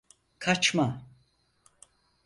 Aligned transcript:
Kaçma! 0.39 1.05